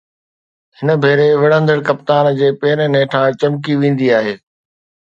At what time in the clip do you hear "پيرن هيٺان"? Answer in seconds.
2.61-3.27